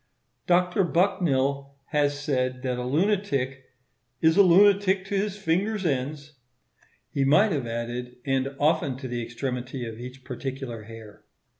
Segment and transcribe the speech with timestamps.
[0.47, 0.83] Dr.
[0.83, 3.65] Bucknill has said that a lunatic
[4.19, 6.39] "is a lunatic to his finger's ends;"
[7.11, 11.23] he might have added, and often to the extremity of each particular hair.